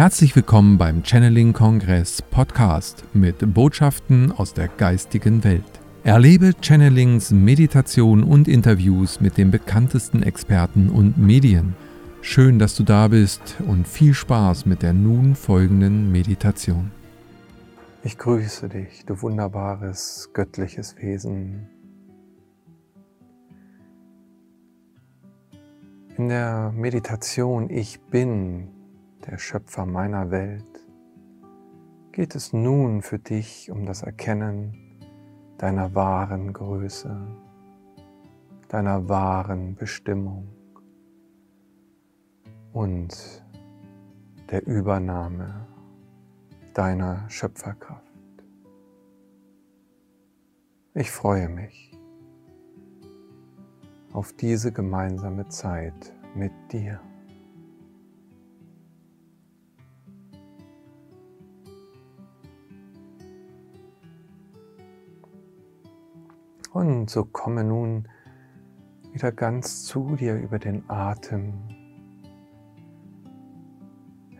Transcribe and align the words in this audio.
Herzlich 0.00 0.34
willkommen 0.34 0.78
beim 0.78 1.02
Channeling 1.04 1.52
Kongress 1.52 2.22
Podcast 2.22 3.04
mit 3.12 3.52
Botschaften 3.52 4.32
aus 4.32 4.54
der 4.54 4.68
geistigen 4.68 5.44
Welt. 5.44 5.62
Erlebe 6.04 6.54
Channelings, 6.58 7.32
Meditation 7.32 8.24
und 8.24 8.48
Interviews 8.48 9.20
mit 9.20 9.36
den 9.36 9.50
bekanntesten 9.50 10.22
Experten 10.22 10.88
und 10.88 11.18
Medien. 11.18 11.76
Schön, 12.22 12.58
dass 12.58 12.76
du 12.76 12.82
da 12.82 13.08
bist 13.08 13.56
und 13.68 13.86
viel 13.86 14.14
Spaß 14.14 14.64
mit 14.64 14.80
der 14.80 14.94
nun 14.94 15.34
folgenden 15.34 16.10
Meditation. 16.10 16.92
Ich 18.02 18.16
grüße 18.16 18.70
dich, 18.70 19.04
du 19.04 19.20
wunderbares, 19.20 20.30
göttliches 20.32 20.96
Wesen. 20.96 21.68
In 26.16 26.30
der 26.30 26.72
Meditation 26.74 27.68
Ich 27.68 28.00
bin 28.00 28.79
der 29.26 29.38
Schöpfer 29.38 29.86
meiner 29.86 30.30
Welt, 30.30 30.86
geht 32.12 32.34
es 32.34 32.52
nun 32.52 33.02
für 33.02 33.18
dich 33.18 33.70
um 33.70 33.86
das 33.86 34.02
Erkennen 34.02 34.98
deiner 35.58 35.94
wahren 35.94 36.52
Größe, 36.52 37.16
deiner 38.68 39.08
wahren 39.08 39.74
Bestimmung 39.74 40.48
und 42.72 43.44
der 44.50 44.66
Übernahme 44.66 45.66
deiner 46.74 47.28
Schöpferkraft. 47.28 48.04
Ich 50.94 51.10
freue 51.10 51.48
mich 51.48 51.96
auf 54.12 54.32
diese 54.32 54.72
gemeinsame 54.72 55.48
Zeit 55.48 56.12
mit 56.34 56.52
dir. 56.72 57.00
Und 66.72 67.10
so 67.10 67.24
komme 67.24 67.64
nun 67.64 68.08
wieder 69.12 69.32
ganz 69.32 69.84
zu 69.84 70.14
dir 70.16 70.36
über 70.36 70.58
den 70.58 70.88
Atem, 70.88 71.54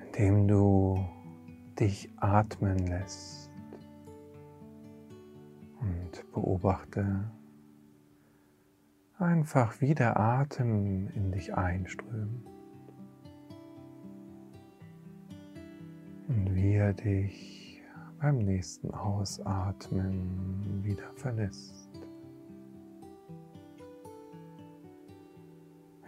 indem 0.06 0.47
du 0.47 1.05
dich 1.78 2.11
atmen 2.19 2.78
lässt 2.86 3.51
und 5.81 6.33
beobachte 6.33 7.31
einfach, 9.19 9.81
wie 9.81 9.95
der 9.95 10.19
Atem 10.19 11.08
in 11.08 11.33
dich 11.33 11.55
einströmt 11.55 12.47
und 16.28 16.55
wie 16.55 16.75
er 16.75 16.92
dich 16.92 17.83
beim 18.20 18.39
nächsten 18.39 18.92
Ausatmen 18.92 20.81
wieder 20.84 21.12
verlässt. 21.17 21.89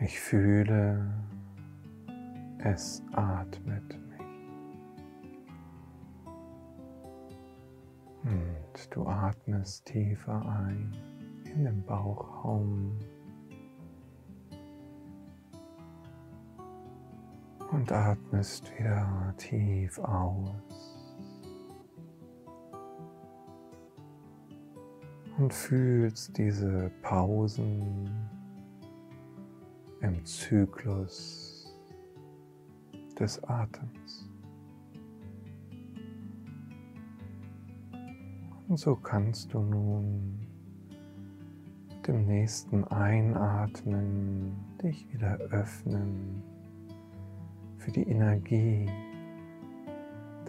Ich 0.05 0.19
fühle, 0.19 1.15
es 2.59 3.05
atmet 3.13 3.89
mich. 4.09 4.27
Und 8.25 8.97
du 8.97 9.07
atmest 9.07 9.87
tiefer 9.87 10.45
ein 10.45 10.93
in 11.45 11.65
den 11.67 11.85
Bauchraum. 11.85 12.99
Und 17.71 17.93
atmest 17.93 18.77
wieder 18.77 19.33
tief 19.37 20.01
aus. 20.01 20.99
Und 25.39 25.55
fühlst 25.55 26.37
diese 26.37 26.91
Pausen 27.03 28.32
im 30.03 30.25
Zyklus 30.25 31.73
des 33.19 33.43
Atems. 33.45 34.29
Und 38.69 38.79
so 38.79 38.97
kannst 38.97 39.55
du 39.55 39.61
nun 39.61 40.49
mit 41.89 42.09
dem 42.09 42.27
nächsten 42.27 42.85
Einatmen 42.85 44.57
dich 44.83 45.13
wieder 45.13 45.37
öffnen 45.51 46.43
für 47.77 47.93
die 47.93 48.09
Energie, 48.09 48.89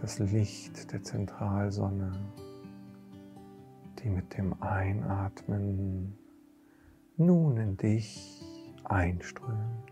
das 0.02 0.20
Licht 0.20 0.92
der 0.92 1.04
Zentralsonne, 1.04 2.12
die 4.00 4.10
mit 4.10 4.36
dem 4.36 4.60
Einatmen 4.62 6.18
nun 7.18 7.58
in 7.58 7.78
dich 7.78 8.43
einströmt. 8.86 9.92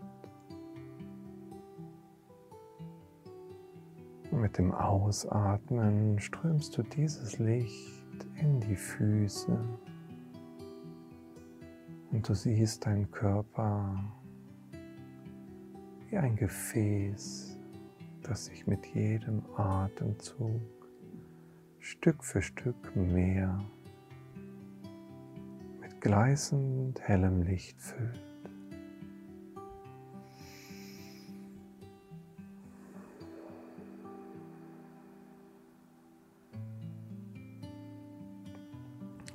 Und 4.30 4.40
mit 4.40 4.56
dem 4.56 4.72
Ausatmen 4.72 6.18
strömst 6.18 6.76
du 6.76 6.82
dieses 6.82 7.38
Licht 7.38 8.26
in 8.40 8.60
die 8.60 8.76
Füße 8.76 9.58
und 12.12 12.28
du 12.28 12.34
siehst 12.34 12.86
deinen 12.86 13.10
Körper 13.10 13.94
wie 16.08 16.16
ein 16.18 16.36
Gefäß, 16.36 17.58
das 18.22 18.46
sich 18.46 18.66
mit 18.66 18.86
jedem 18.94 19.42
Atemzug 19.56 20.60
Stück 21.78 22.22
für 22.22 22.42
Stück 22.42 22.94
mehr 22.94 23.58
mit 25.80 26.00
gleißend 26.00 27.00
hellem 27.00 27.42
Licht 27.42 27.80
füllt. 27.80 28.31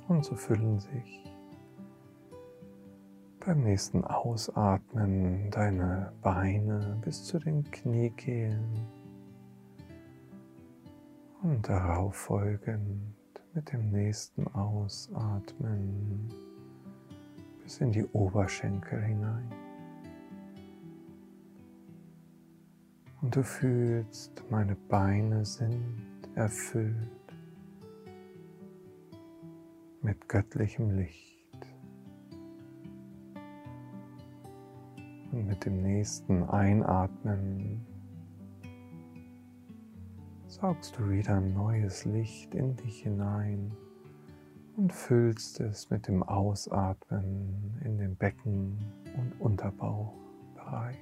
Und 0.08 0.24
so 0.24 0.34
füllen 0.34 0.80
sich 0.80 1.22
beim 3.44 3.62
nächsten 3.62 4.04
Ausatmen 4.04 5.50
deine 5.50 6.12
Beine 6.22 6.98
bis 7.02 7.24
zu 7.24 7.38
den 7.38 7.62
Kniekehlen 7.70 8.86
und 11.42 11.68
darauf 11.68 12.14
folgend 12.14 13.14
mit 13.54 13.72
dem 13.72 13.90
nächsten 13.90 14.46
Ausatmen 14.48 16.28
bis 17.62 17.80
in 17.80 17.92
die 17.92 18.04
Oberschenkel 18.06 19.00
hinein. 19.02 19.52
Und 23.20 23.36
du 23.36 23.42
fühlst, 23.42 24.42
meine 24.50 24.74
Beine 24.74 25.44
sind 25.44 26.02
erfüllt 26.34 27.27
mit 30.08 30.26
göttlichem 30.26 30.96
Licht. 30.96 31.36
Und 35.30 35.46
mit 35.46 35.66
dem 35.66 35.82
nächsten 35.82 36.44
Einatmen 36.44 37.84
saugst 40.46 40.96
du 40.96 41.10
wieder 41.10 41.42
neues 41.42 42.06
Licht 42.06 42.54
in 42.54 42.74
dich 42.76 43.02
hinein 43.02 43.76
und 44.78 44.94
füllst 44.94 45.60
es 45.60 45.90
mit 45.90 46.08
dem 46.08 46.22
Ausatmen 46.22 47.78
in 47.84 47.98
den 47.98 48.16
Becken- 48.16 48.78
und 49.14 49.38
Unterbauchbereich. 49.38 50.96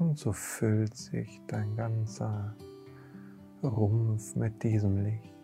Und 0.00 0.18
so 0.18 0.32
füllt 0.32 0.96
sich 0.96 1.40
dein 1.46 1.76
ganzer 1.76 2.56
Rumpf 3.62 4.36
mit 4.36 4.62
diesem 4.62 5.04
Licht 5.04 5.34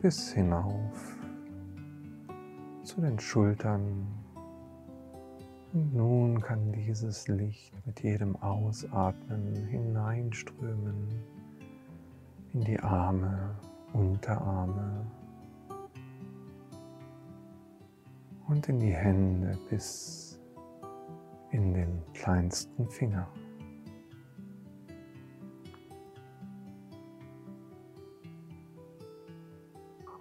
bis 0.00 0.32
hinauf 0.32 1.16
zu 2.82 3.00
den 3.00 3.18
Schultern. 3.18 4.06
Und 5.72 5.94
nun 5.94 6.40
kann 6.40 6.72
dieses 6.72 7.28
Licht 7.28 7.72
mit 7.86 8.02
jedem 8.02 8.34
Ausatmen 8.36 9.54
hineinströmen 9.68 11.08
in 12.52 12.60
die 12.62 12.80
Arme, 12.80 13.54
Unterarme 13.92 15.06
und 18.48 18.68
in 18.68 18.80
die 18.80 18.92
Hände 18.92 19.56
bis 19.70 20.40
in 21.50 21.74
den 21.74 22.02
kleinsten 22.12 22.88
Finger. 22.88 23.28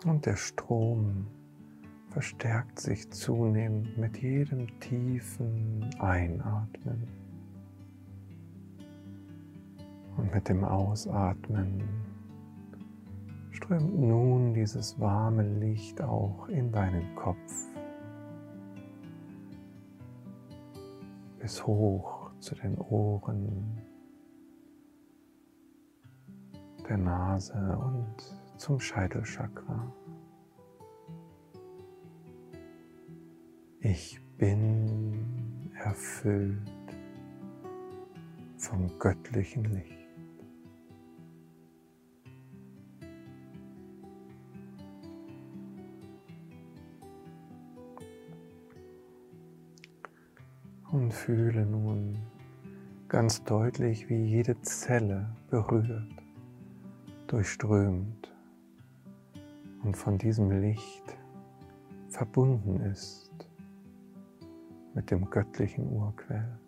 Und 0.05 0.25
der 0.25 0.35
Strom 0.35 1.27
verstärkt 2.09 2.79
sich 2.79 3.09
zunehmend 3.11 3.97
mit 3.97 4.17
jedem 4.17 4.67
tiefen 4.79 5.89
Einatmen. 5.99 7.07
Und 10.17 10.33
mit 10.33 10.49
dem 10.49 10.63
Ausatmen 10.63 11.83
strömt 13.51 13.97
nun 13.99 14.53
dieses 14.53 14.99
warme 14.99 15.43
Licht 15.59 16.01
auch 16.01 16.49
in 16.49 16.71
deinen 16.71 17.15
Kopf 17.15 17.67
bis 21.39 21.65
hoch 21.65 22.31
zu 22.39 22.55
den 22.55 22.77
Ohren, 22.77 23.81
der 26.87 26.97
Nase 26.97 27.77
und 27.77 28.40
zum 28.61 28.79
Scheitelchakra. 28.79 29.91
Ich 33.79 34.21
bin 34.37 35.71
erfüllt 35.83 36.61
vom 38.57 38.87
göttlichen 38.99 39.63
Licht. 39.63 39.97
Und 50.91 51.11
fühle 51.11 51.65
nun 51.65 52.15
ganz 53.07 53.43
deutlich, 53.43 54.07
wie 54.07 54.23
jede 54.23 54.61
Zelle 54.61 55.35
berührt, 55.49 56.13
durchströmt 57.25 58.30
und 59.83 59.97
von 59.97 60.17
diesem 60.17 60.51
Licht 60.61 61.17
verbunden 62.09 62.79
ist 62.81 63.31
mit 64.93 65.09
dem 65.09 65.29
göttlichen 65.29 65.87
Urquell. 65.91 66.59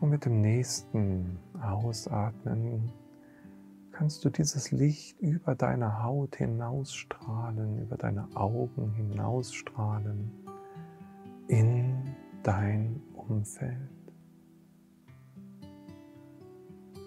Und 0.00 0.10
mit 0.10 0.24
dem 0.24 0.40
nächsten 0.40 1.38
Ausatmen 1.60 2.92
kannst 3.90 4.24
du 4.24 4.30
dieses 4.30 4.70
Licht 4.70 5.20
über 5.20 5.56
deine 5.56 6.04
Haut 6.04 6.36
hinausstrahlen, 6.36 7.82
über 7.82 7.96
deine 7.96 8.28
Augen 8.36 8.92
hinausstrahlen 8.92 10.47
in 11.48 12.14
dein 12.42 13.02
Umfeld. 13.14 13.90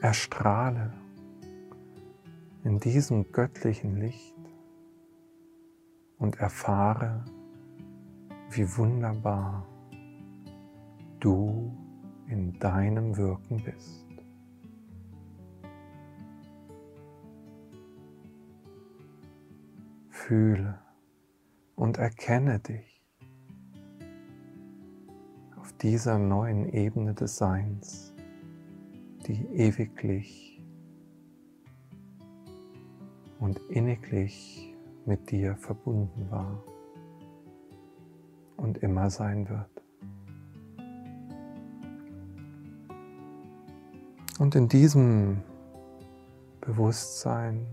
Erstrahle 0.01 0.91
in 2.63 2.79
diesem 2.79 3.31
göttlichen 3.31 3.97
Licht 3.97 4.35
und 6.17 6.39
erfahre, 6.39 7.23
wie 8.49 8.77
wunderbar 8.77 9.67
du 11.19 11.71
in 12.27 12.57
deinem 12.59 13.15
Wirken 13.17 13.63
bist. 13.63 14.07
Fühle 20.09 20.79
und 21.75 21.97
erkenne 21.97 22.59
dich 22.59 22.90
dieser 25.81 26.19
neuen 26.19 26.71
Ebene 26.73 27.13
des 27.13 27.37
Seins 27.37 28.11
die 29.27 29.45
ewiglich 29.53 30.61
und 33.39 33.59
inniglich 33.69 34.75
mit 35.05 35.31
dir 35.31 35.55
verbunden 35.55 36.29
war 36.29 36.63
und 38.57 38.79
immer 38.79 39.09
sein 39.09 39.47
wird. 39.49 39.69
Und 44.39 44.55
in 44.55 44.67
diesem 44.67 45.41
Bewusstsein 46.61 47.67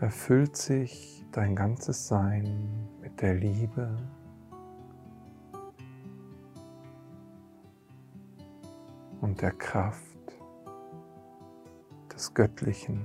erfüllt 0.00 0.56
sich 0.56 1.24
dein 1.32 1.56
ganzes 1.56 2.08
Sein 2.08 2.88
mit 3.00 3.20
der 3.20 3.34
Liebe 3.34 3.96
und 9.24 9.40
der 9.40 9.52
Kraft 9.52 10.38
des 12.14 12.34
Göttlichen, 12.34 13.00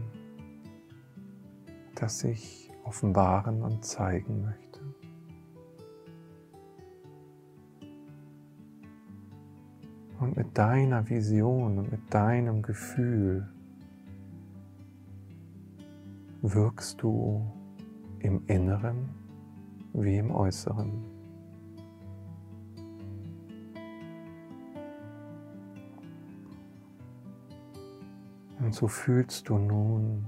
das 1.95 2.19
sich 2.19 2.69
offenbaren 2.83 3.63
und 3.63 3.85
zeigen 3.85 4.43
möchte. 4.43 4.81
Und 10.19 10.35
mit 10.35 10.57
deiner 10.57 11.09
Vision 11.09 11.77
und 11.77 11.89
mit 11.89 12.13
deinem 12.13 12.63
Gefühl 12.63 13.47
wirkst 16.41 17.01
du 17.01 17.49
im 18.19 18.45
Inneren 18.47 19.09
wie 19.93 20.17
im 20.17 20.31
Äußeren. 20.31 21.18
Und 28.59 28.73
so 28.73 28.87
fühlst 28.87 29.47
du 29.47 29.57
nun, 29.57 30.25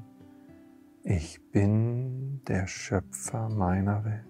ich 1.04 1.42
bin 1.52 2.42
der 2.48 2.66
Schöpfer 2.66 3.50
meiner 3.50 4.06
Welt. 4.06 4.26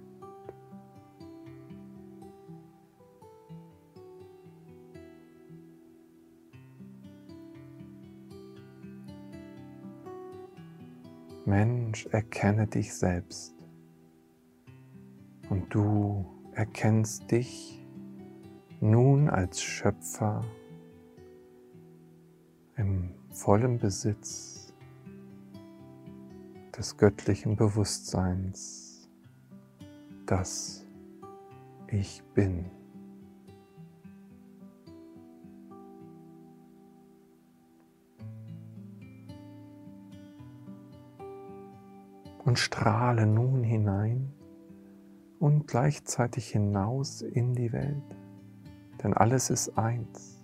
Mensch, 11.45 12.05
erkenne 12.07 12.65
dich 12.67 12.93
selbst 12.93 13.55
und 15.49 15.73
du 15.73 16.25
erkennst 16.53 17.29
dich 17.29 17.85
nun 18.79 19.29
als 19.29 19.61
Schöpfer 19.61 20.41
im 22.77 23.20
vollem 23.31 23.79
Besitz 23.79 24.73
des 26.77 26.97
göttlichen 26.97 27.55
Bewusstseins, 27.55 29.09
das 30.25 30.85
ich 31.87 32.23
bin. 32.33 32.65
Und 42.43 42.57
strahle 42.59 43.27
nun 43.27 43.63
hinein 43.63 44.33
und 45.39 45.67
gleichzeitig 45.67 46.49
hinaus 46.49 47.21
in 47.21 47.53
die 47.53 47.71
Welt, 47.71 48.17
denn 49.03 49.13
alles 49.13 49.49
ist 49.49 49.77
eins 49.77 50.40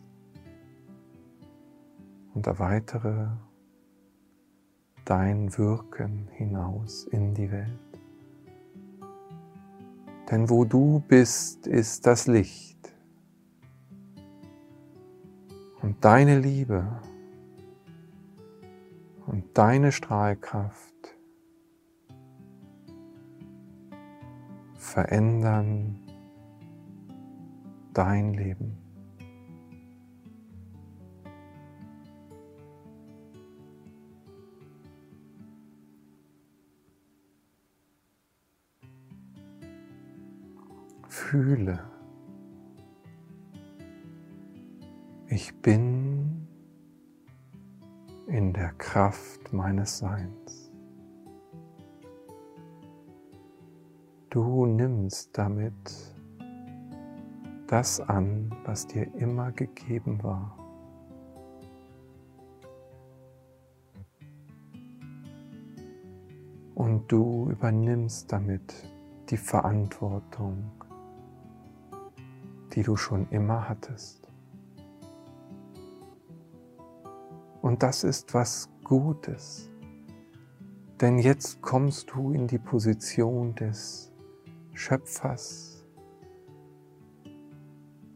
und 2.38 2.46
erweitere 2.46 3.30
dein 5.06 5.58
Wirken 5.58 6.28
hinaus 6.34 7.06
in 7.06 7.34
die 7.34 7.52
Welt. 7.52 8.00
Denn 10.30 10.48
wo 10.48 10.64
du 10.64 11.04
bist, 11.08 11.66
ist 11.66 12.06
das 12.06 12.28
Licht. 12.28 12.94
Und 15.82 16.06
deine 16.06 16.38
Liebe 16.40 17.02
und 19.26 19.58
deine 19.58 19.92
Strahlkraft 19.92 21.18
verändern 24.76 26.00
dein 27.94 28.36
Leben. 28.36 28.87
Fühle, 41.18 41.80
ich 45.28 45.62
bin 45.62 46.48
in 48.28 48.54
der 48.54 48.72
Kraft 48.74 49.52
meines 49.52 49.98
Seins. 49.98 50.72
Du 54.30 54.66
nimmst 54.66 55.38
damit 55.38 55.74
das 57.66 58.00
an, 58.00 58.56
was 58.64 58.88
dir 58.88 59.14
immer 59.16 59.52
gegeben 59.52 60.24
war. 60.24 60.58
Und 66.76 67.12
du 67.12 67.50
übernimmst 67.50 68.32
damit 68.32 68.74
die 69.30 69.38
Verantwortung, 69.38 70.72
die 72.78 72.84
du 72.84 72.96
schon 72.96 73.28
immer 73.32 73.68
hattest. 73.68 74.30
Und 77.64 77.82
das 77.82 78.04
ist 78.04 78.36
was 78.36 78.70
Gutes, 78.84 79.72
denn 81.02 81.18
jetzt 81.18 81.64
kommst 81.64 82.12
du 82.12 82.34
in 82.34 82.46
die 82.46 82.60
Position 82.60 83.56
des 83.56 84.14
Schöpfers, 84.74 85.88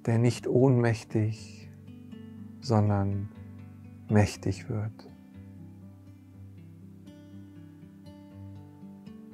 der 0.06 0.20
nicht 0.20 0.46
ohnmächtig, 0.46 1.68
sondern 2.60 3.30
mächtig 4.10 4.70
wird. 4.70 5.10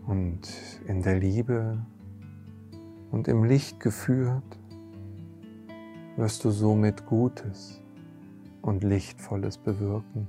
Und 0.06 0.48
in 0.88 1.02
der 1.02 1.20
Liebe 1.20 1.86
und 3.12 3.28
im 3.28 3.44
Licht 3.44 3.82
geführt, 3.82 4.58
wirst 6.18 6.44
du 6.44 6.50
somit 6.50 7.06
Gutes 7.06 7.80
und 8.64 8.84
Lichtvolles 8.84 9.58
bewirken 9.60 10.28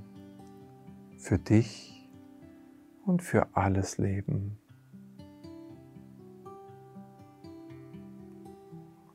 für 1.17 1.39
dich 1.39 2.07
und 3.05 3.23
für 3.23 3.47
alles 3.53 3.97
Leben. 3.97 4.57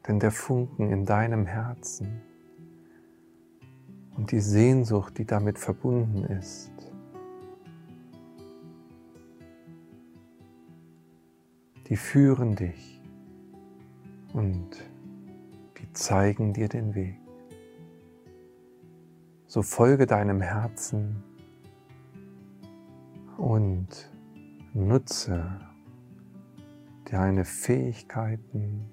Denn 0.07 0.19
der 0.19 0.33
Funken 0.33 0.91
in 0.91 1.07
deinem 1.07 1.47
Herzen 1.47 2.21
und 4.17 4.33
die 4.33 4.41
Sehnsucht, 4.41 5.17
die 5.17 5.25
damit 5.25 5.59
verbunden 5.59 6.25
ist, 6.25 6.73
die 11.89 11.97
führen 11.97 12.57
dich 12.57 13.01
und 14.33 14.77
zeigen 15.95 16.53
dir 16.53 16.69
den 16.69 16.95
Weg. 16.95 17.19
So 19.47 19.63
folge 19.63 20.07
deinem 20.07 20.41
Herzen 20.41 21.23
und 23.39 23.89
nutze 24.73 25.61
deine 27.11 27.45
Fähigkeiten, 27.45 28.91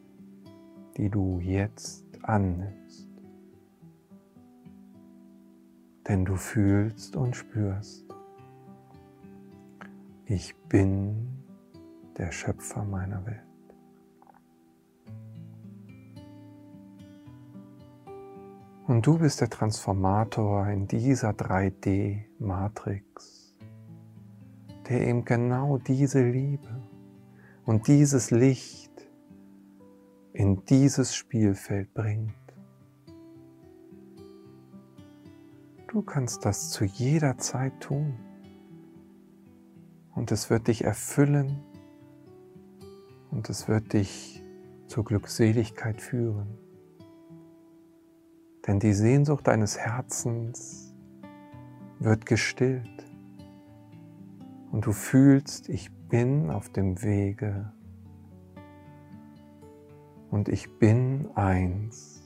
die 0.98 1.10
du 1.10 1.40
jetzt 1.40 2.06
annimmst. 2.24 3.10
Denn 6.08 6.26
du 6.26 6.36
fühlst 6.36 7.16
und 7.16 7.36
spürst, 7.36 8.06
ich 10.26 10.56
bin 10.70 11.28
der 12.18 12.32
Schöpfer 12.32 12.84
meiner 12.84 13.26
Welt. 13.26 13.51
Und 18.92 19.08
du 19.08 19.18
bist 19.20 19.40
der 19.40 19.50
Transformator 19.50 20.68
in 20.68 20.86
dieser 20.86 21.30
3D-Matrix, 21.30 23.56
der 24.90 25.08
eben 25.08 25.24
genau 25.24 25.78
diese 25.78 26.22
Liebe 26.22 26.84
und 27.64 27.88
dieses 27.88 28.32
Licht 28.32 28.92
in 30.34 30.66
dieses 30.66 31.16
Spielfeld 31.16 31.94
bringt. 31.94 32.34
Du 35.88 36.02
kannst 36.02 36.44
das 36.44 36.72
zu 36.72 36.84
jeder 36.84 37.38
Zeit 37.38 37.80
tun 37.80 38.20
und 40.16 40.34
es 40.34 40.50
wird 40.50 40.68
dich 40.68 40.84
erfüllen 40.84 41.64
und 43.30 43.50
es 43.50 43.70
wird 43.70 43.94
dich 43.94 44.44
zur 44.88 45.06
Glückseligkeit 45.06 46.02
führen. 46.02 46.71
Denn 48.68 48.80
die 48.80 48.94
Sehnsucht 48.94 49.48
deines 49.48 49.78
Herzens 49.78 50.94
wird 52.00 52.26
gestillt 52.26 53.06
und 54.72 54.86
du 54.86 54.92
fühlst, 54.92 55.68
ich 55.70 55.92
bin 56.10 56.50
auf 56.52 56.70
dem 56.70 57.02
Wege 57.02 57.72
und 60.30 60.48
ich 60.48 60.78
bin 60.78 61.30
eins 61.36 62.22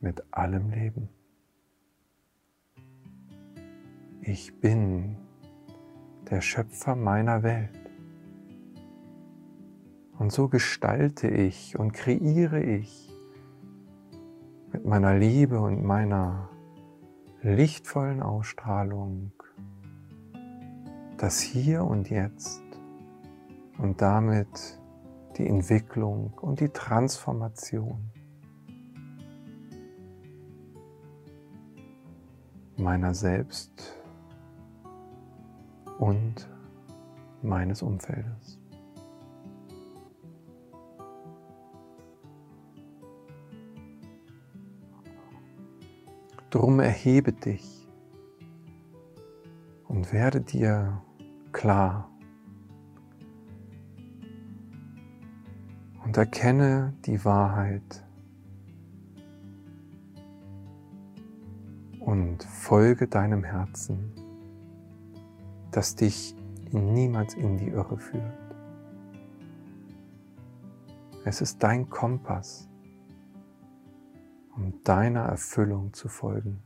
mit 0.00 0.22
allem 0.32 0.70
Leben. 0.70 1.08
Ich 4.20 4.60
bin 4.60 5.16
der 6.30 6.40
Schöpfer 6.40 6.96
meiner 6.96 7.42
Welt. 7.42 7.70
Und 10.18 10.32
so 10.32 10.48
gestalte 10.48 11.28
ich 11.28 11.78
und 11.78 11.92
kreiere 11.92 12.62
ich 12.62 13.13
mit 14.74 14.84
meiner 14.84 15.16
Liebe 15.16 15.60
und 15.60 15.84
meiner 15.84 16.48
lichtvollen 17.42 18.20
Ausstrahlung 18.20 19.30
das 21.16 21.40
Hier 21.40 21.84
und 21.84 22.10
Jetzt 22.10 22.64
und 23.78 24.02
damit 24.02 24.80
die 25.36 25.46
Entwicklung 25.46 26.32
und 26.40 26.58
die 26.58 26.70
Transformation 26.70 28.10
meiner 32.76 33.14
selbst 33.14 33.96
und 36.00 36.48
meines 37.42 37.80
Umfeldes. 37.80 38.63
Drum 46.54 46.78
erhebe 46.78 47.32
dich 47.32 47.88
und 49.88 50.12
werde 50.12 50.40
dir 50.40 51.02
klar 51.50 52.08
und 56.04 56.16
erkenne 56.16 56.94
die 57.06 57.24
Wahrheit 57.24 58.06
und 61.98 62.44
folge 62.44 63.08
deinem 63.08 63.42
Herzen, 63.42 64.12
das 65.72 65.96
dich 65.96 66.36
niemals 66.70 67.34
in 67.34 67.56
die 67.56 67.70
Irre 67.70 67.98
führt. 67.98 68.38
Es 71.24 71.40
ist 71.40 71.60
dein 71.64 71.90
Kompass 71.90 72.68
um 74.56 74.82
deiner 74.84 75.22
Erfüllung 75.22 75.92
zu 75.92 76.08
folgen. 76.08 76.62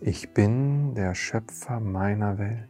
Ich 0.00 0.32
bin 0.32 0.94
der 0.94 1.14
Schöpfer 1.14 1.80
meiner 1.80 2.38
Welt. 2.38 2.68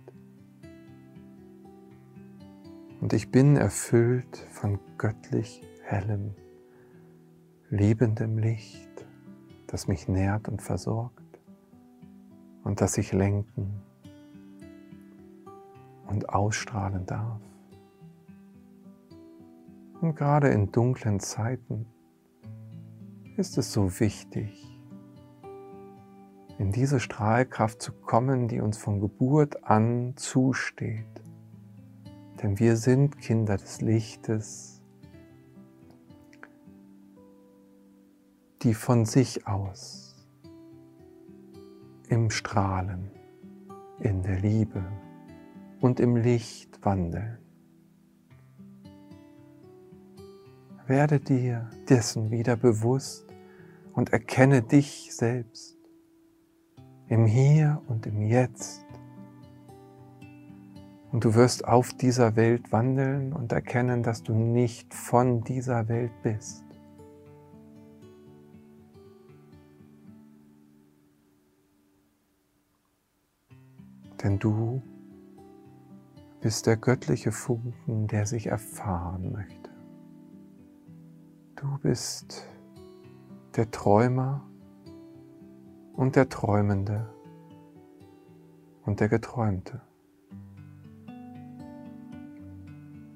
Und 3.00 3.12
ich 3.12 3.30
bin 3.30 3.56
erfüllt 3.56 4.37
von 4.50 4.80
göttlich 4.97 5.62
hellem, 5.85 6.35
liebendem 7.70 8.38
Licht, 8.38 9.06
das 9.68 9.87
mich 9.87 10.08
nährt 10.08 10.49
und 10.49 10.61
versorgt 10.62 11.27
und 12.68 12.82
das 12.82 12.98
ich 12.98 13.12
lenken 13.12 13.80
und 16.06 16.28
ausstrahlen 16.28 17.06
darf. 17.06 17.40
Und 20.02 20.14
gerade 20.14 20.48
in 20.48 20.70
dunklen 20.70 21.18
Zeiten 21.18 21.87
ist 23.38 23.56
es 23.56 23.72
so 23.72 23.98
wichtig, 24.00 24.70
in 26.58 26.70
diese 26.70 27.00
Strahlkraft 27.00 27.80
zu 27.80 27.92
kommen, 27.92 28.48
die 28.48 28.60
uns 28.60 28.76
von 28.76 29.00
Geburt 29.00 29.64
an 29.64 30.12
zusteht. 30.16 31.06
Denn 32.42 32.58
wir 32.58 32.76
sind 32.76 33.18
Kinder 33.18 33.56
des 33.56 33.80
Lichtes, 33.80 34.82
die 38.62 38.75
von 38.75 39.06
sich 39.06 39.46
aus 39.46 40.07
im 42.08 42.30
Strahlen, 42.30 43.10
in 44.00 44.22
der 44.22 44.40
Liebe 44.40 44.82
und 45.80 46.00
im 46.00 46.16
Licht 46.16 46.84
wandeln. 46.84 47.38
Werde 50.86 51.20
dir 51.20 51.68
dessen 51.88 52.30
wieder 52.30 52.56
bewusst 52.56 53.26
und 53.92 54.12
erkenne 54.12 54.62
dich 54.62 55.14
selbst 55.14 55.76
im 57.08 57.26
Hier 57.26 57.82
und 57.88 58.06
im 58.06 58.22
Jetzt. 58.22 58.84
Und 61.10 61.24
du 61.24 61.34
wirst 61.34 61.66
auf 61.66 61.92
dieser 61.94 62.36
Welt 62.36 62.70
wandeln 62.70 63.32
und 63.32 63.52
erkennen, 63.52 64.02
dass 64.02 64.22
du 64.22 64.34
nicht 64.34 64.94
von 64.94 65.42
dieser 65.42 65.88
Welt 65.88 66.12
bist. 66.22 66.67
Denn 74.22 74.38
du 74.38 74.82
bist 76.40 76.66
der 76.66 76.76
göttliche 76.76 77.32
Funken, 77.32 78.06
der 78.06 78.26
sich 78.26 78.46
erfahren 78.46 79.32
möchte. 79.32 79.70
Du 81.56 81.78
bist 81.78 82.48
der 83.56 83.70
Träumer 83.70 84.48
und 85.94 86.14
der 86.14 86.28
Träumende 86.28 87.08
und 88.84 89.00
der 89.00 89.08
Geträumte. 89.08 89.80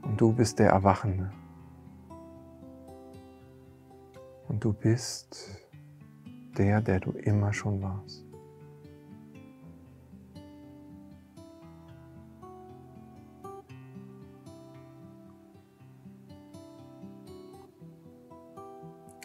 Und 0.02 0.21
du 0.21 0.32
bist 0.32 0.59
der 0.59 0.71
Erwachende. 0.71 1.32
Und 4.49 4.64
du 4.64 4.73
bist 4.73 5.68
der, 6.59 6.80
der 6.80 7.00
du 7.00 7.12
immer 7.12 7.52
schon 7.52 7.80
warst. 7.80 8.32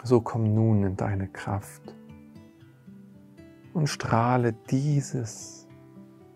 So 0.08 0.22
komm 0.22 0.56
nun 0.56 0.86
in 0.86 0.96
deine 0.96 1.28
Kraft 1.28 1.94
und 3.74 3.88
strahle 3.88 4.54
dieses 4.54 5.68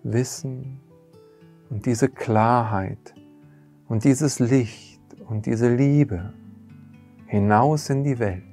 Wissen 0.04 0.82
und 1.70 1.86
diese 1.86 2.10
Klarheit 2.10 3.16
und 3.88 4.04
dieses 4.04 4.40
Licht 4.40 5.00
und 5.26 5.46
diese 5.46 5.74
Liebe 5.74 6.34
hinaus 7.28 7.90
in 7.90 8.04
die 8.04 8.20
Welt. 8.20 8.44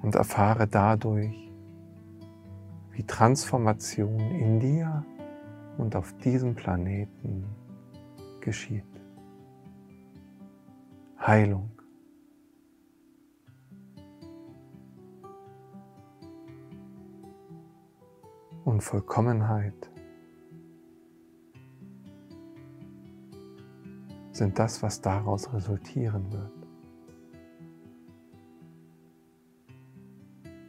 Und 0.00 0.14
erfahre 0.14 0.66
dadurch, 0.66 1.52
wie 2.92 3.02
Transformation 3.02 4.18
in 4.20 4.58
dir 4.58 5.04
und 5.76 5.94
auf 5.94 6.14
diesem 6.24 6.54
Planeten 6.54 7.59
geschieht. 8.40 8.84
Heilung. 11.18 11.70
Und 18.64 18.82
Vollkommenheit 18.82 19.90
sind 24.32 24.58
das, 24.58 24.82
was 24.82 25.00
daraus 25.00 25.52
resultieren 25.52 26.32
wird. 26.32 26.52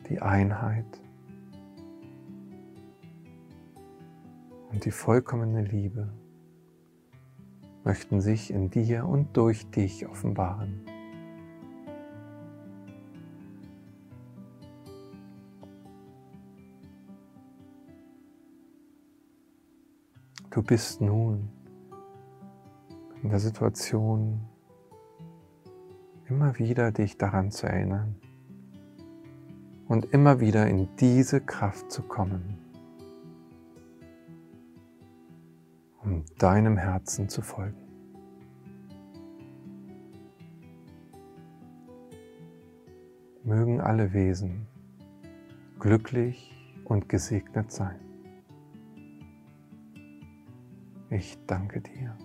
Die 0.09 0.21
Einheit 0.21 0.99
und 4.71 4.83
die 4.83 4.91
vollkommene 4.91 5.63
Liebe 5.63 6.11
möchten 7.91 8.21
sich 8.21 8.53
in 8.53 8.69
dir 8.69 9.05
und 9.05 9.35
durch 9.35 9.69
dich 9.69 10.07
offenbaren. 10.07 10.79
Du 20.51 20.63
bist 20.63 21.01
nun 21.01 21.49
in 23.23 23.29
der 23.29 23.39
Situation, 23.39 24.39
immer 26.29 26.57
wieder 26.59 26.93
dich 26.93 27.17
daran 27.17 27.51
zu 27.51 27.67
erinnern 27.67 28.15
und 29.89 30.05
immer 30.13 30.39
wieder 30.39 30.65
in 30.65 30.87
diese 30.95 31.41
Kraft 31.41 31.91
zu 31.91 32.03
kommen. 32.03 32.60
Um 36.11 36.25
deinem 36.37 36.75
Herzen 36.75 37.29
zu 37.29 37.41
folgen. 37.41 37.77
Mögen 43.43 43.79
alle 43.79 44.11
Wesen 44.11 44.67
glücklich 45.79 46.53
und 46.83 47.07
gesegnet 47.07 47.71
sein. 47.71 47.99
Ich 51.09 51.37
danke 51.47 51.81
dir. 51.81 52.17